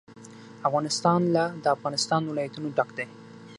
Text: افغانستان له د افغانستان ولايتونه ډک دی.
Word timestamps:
افغانستان 0.69 1.21
له 1.35 1.43
د 1.63 1.65
افغانستان 1.75 2.21
ولايتونه 2.25 2.67
ډک 2.77 2.89
دی. 2.97 3.07